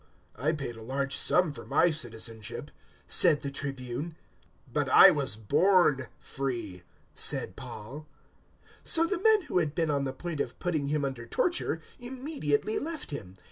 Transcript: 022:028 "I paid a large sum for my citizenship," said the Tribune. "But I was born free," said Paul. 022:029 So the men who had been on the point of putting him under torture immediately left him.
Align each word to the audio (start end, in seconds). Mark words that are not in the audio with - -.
022:028 0.35 0.45
"I 0.47 0.51
paid 0.53 0.75
a 0.77 0.81
large 0.81 1.15
sum 1.15 1.53
for 1.53 1.63
my 1.63 1.91
citizenship," 1.91 2.71
said 3.05 3.43
the 3.43 3.51
Tribune. 3.51 4.15
"But 4.73 4.89
I 4.89 5.11
was 5.11 5.35
born 5.35 6.07
free," 6.17 6.81
said 7.13 7.55
Paul. 7.55 8.07
022:029 8.79 8.81
So 8.85 9.05
the 9.05 9.19
men 9.21 9.43
who 9.43 9.59
had 9.59 9.75
been 9.75 9.91
on 9.91 10.05
the 10.05 10.11
point 10.13 10.39
of 10.39 10.57
putting 10.57 10.87
him 10.89 11.05
under 11.05 11.27
torture 11.27 11.81
immediately 11.99 12.79
left 12.79 13.11
him. 13.11 13.35